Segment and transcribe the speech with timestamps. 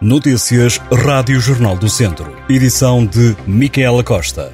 [0.00, 2.36] Notícias Rádio Jornal do Centro.
[2.50, 4.52] Edição de Micaela Costa.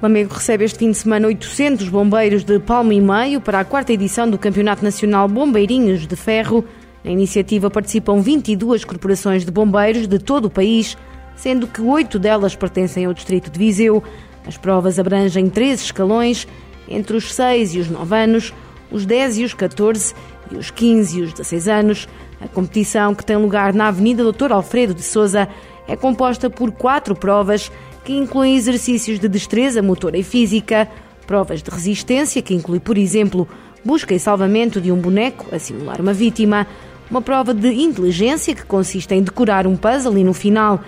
[0.00, 3.92] Lamego recebe este fim de semana 800 bombeiros de Palmo e Meio para a quarta
[3.92, 6.64] edição do Campeonato Nacional Bombeirinhos de Ferro.
[7.02, 10.96] Na iniciativa participam 22 corporações de bombeiros de todo o país,
[11.34, 14.02] sendo que oito delas pertencem ao distrito de Viseu.
[14.46, 16.46] As provas abrangem três escalões,
[16.88, 18.52] entre os 6 e os 9 anos,
[18.90, 20.14] os 10 e os 14
[20.50, 22.08] e os 15 e os 16 anos.
[22.40, 25.48] A competição, que tem lugar na Avenida Doutor Alfredo de Souza,
[25.86, 27.70] é composta por quatro provas
[28.04, 30.88] que incluem exercícios de destreza motora e física,
[31.26, 33.48] provas de resistência, que inclui, por exemplo,
[33.84, 36.66] busca e salvamento de um boneco a simular uma vítima,
[37.10, 40.80] uma prova de inteligência, que consiste em decorar um puzzle e, no final,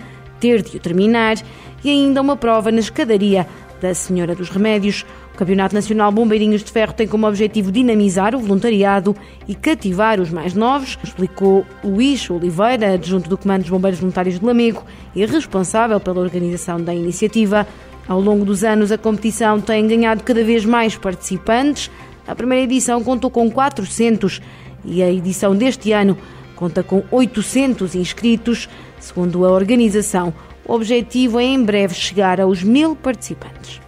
[0.45, 1.37] ter de o terminar,
[1.83, 3.47] e ainda uma prova na escadaria
[3.81, 5.07] da Senhora dos Remédios.
[5.33, 9.17] O Campeonato Nacional Bombeirinhos de Ferro tem como objetivo dinamizar o voluntariado
[9.49, 14.45] e cativar os mais novos, explicou Luís Oliveira, adjunto do Comando dos Bombeiros Voluntários de
[14.45, 14.85] Lamego
[15.17, 17.67] e responsável pela organização da iniciativa.
[18.07, 21.91] Ao longo dos anos, a competição tem ganhado cada vez mais participantes.
[22.29, 24.43] A primeira edição contou com 400
[24.85, 26.19] e a edição deste ano
[26.55, 28.69] conta com 800 inscritos.
[29.05, 30.33] Segundo a organização,
[30.67, 33.79] o objetivo é em breve chegar aos mil participantes.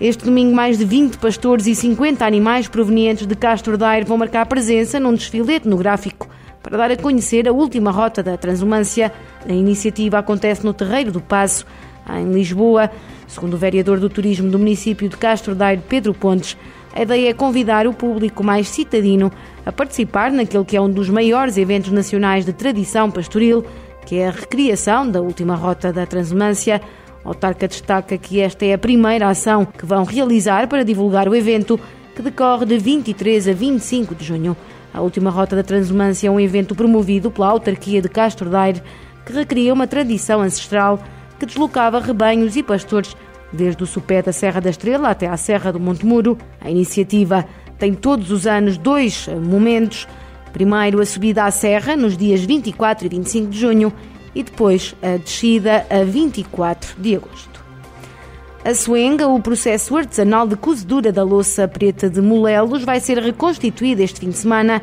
[0.00, 4.44] Este domingo, mais de 20 pastores e 50 animais provenientes de Castro Daire vão marcar
[4.46, 6.28] presença num desfile etnográfico
[6.60, 9.12] para dar a conhecer a última rota da Transumância.
[9.48, 11.64] A iniciativa acontece no Terreiro do Passo,
[12.18, 12.90] em Lisboa.
[13.28, 16.56] Segundo o vereador do turismo do município de Castro Daire, Pedro Pontes,
[16.92, 19.30] a ideia é convidar o público mais citadino
[19.64, 23.64] a participar naquele que é um dos maiores eventos nacionais de tradição pastoril,
[24.04, 26.80] que é a recriação da última rota da Transumância.
[27.24, 31.34] O autarca destaca que esta é a primeira ação que vão realizar para divulgar o
[31.34, 31.78] evento,
[32.14, 34.56] que decorre de 23 a 25 de junho.
[34.92, 38.82] A última rota da Transumância é um evento promovido pela autarquia de Castro Daire,
[39.26, 41.02] que recria uma tradição ancestral
[41.38, 43.16] que deslocava rebanhos e pastores
[43.52, 46.36] desde o sopé da Serra da Estrela até à Serra do Monte Muro.
[46.60, 47.44] A iniciativa
[47.78, 50.06] tem todos os anos dois momentos.
[50.54, 53.92] Primeiro, a subida à Serra, nos dias 24 e 25 de junho,
[54.32, 57.64] e depois a descida a 24 de agosto.
[58.64, 64.00] A Suenga, o processo artesanal de cozedura da louça preta de Molelos, vai ser reconstituído
[64.00, 64.80] este fim de semana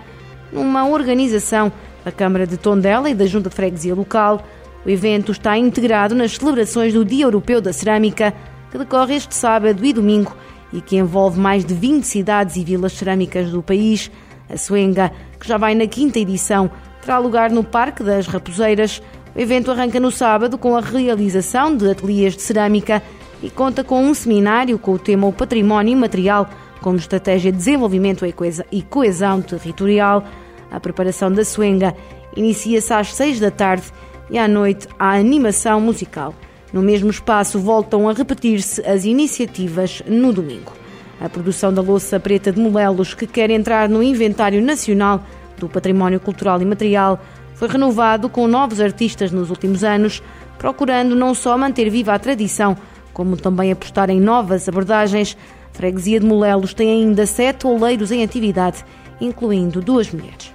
[0.52, 1.72] numa organização
[2.04, 4.46] da Câmara de Tondela e da Junta de Freguesia Local.
[4.86, 8.34] O evento está integrado nas celebrações do Dia Europeu da Cerâmica,
[8.70, 10.36] que decorre este sábado e domingo
[10.74, 14.12] e que envolve mais de 20 cidades e vilas cerâmicas do país.
[14.50, 16.70] A Suenga, que já vai na quinta edição,
[17.02, 19.02] terá lugar no Parque das Raposeiras.
[19.36, 23.02] O evento arranca no sábado com a realização de ateliês de cerâmica
[23.42, 26.48] e conta com um seminário com o tema O Património Imaterial
[26.80, 28.24] como estratégia de desenvolvimento
[28.72, 30.24] e coesão territorial.
[30.72, 31.96] A preparação da Suenga
[32.36, 33.86] inicia-se às seis da tarde
[34.30, 36.34] e à noite há animação musical.
[36.72, 40.81] No mesmo espaço voltam a repetir-se as iniciativas no domingo.
[41.22, 45.24] A produção da louça preta de Molelos, que quer entrar no Inventário Nacional
[45.56, 47.24] do Património Cultural e Material,
[47.54, 50.24] foi renovado com novos artistas nos últimos anos,
[50.58, 52.76] procurando não só manter viva a tradição,
[53.14, 55.38] como também apostar em novas abordagens.
[55.72, 58.84] A freguesia de Molelos tem ainda sete oleiros em atividade,
[59.22, 60.52] incluindo duas mulheres.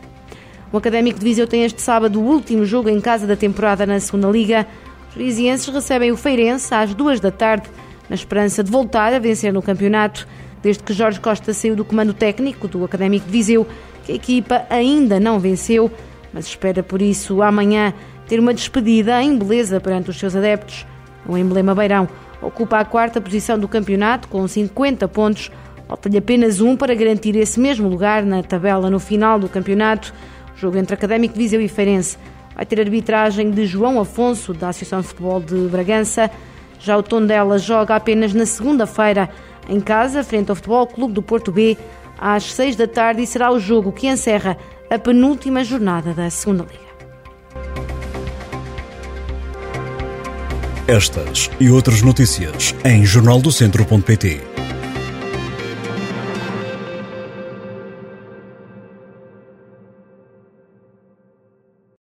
[0.72, 4.00] O Académico de Viseu tem este sábado o último jogo em casa da temporada na
[4.00, 4.66] Segunda Liga.
[5.10, 7.71] Os vizienses recebem o Feirense às duas da tarde,
[8.10, 10.26] na esperança de voltar a vencer no campeonato.
[10.66, 13.65] Desde que Jorge Costa saiu do comando técnico do Académico de Viseu,
[14.04, 15.88] que a equipa ainda não venceu,
[16.32, 17.94] mas espera por isso amanhã
[18.27, 20.84] ter uma despedida em beleza perante os seus adeptos.
[21.25, 22.09] O emblema Beirão
[22.43, 25.53] ocupa a quarta posição do campeonato com 50 pontos.
[25.87, 30.12] Falta-lhe apenas um para garantir esse mesmo lugar na tabela no final do campeonato.
[30.56, 32.19] O jogo entre Académico de Viseu e Feirense
[32.56, 36.28] vai ter arbitragem de João Afonso, da Associação de Futebol de Bragança.
[36.81, 39.31] Já o Tondela joga apenas na segunda-feira,
[39.69, 41.76] em casa, frente ao Futebol Clube do Porto B,
[42.19, 44.56] às seis da tarde, e será o jogo que encerra
[44.91, 46.87] a penúltima jornada da Segunda Liga.
[50.87, 54.56] Estas e outras notícias em jornaldocentro.pt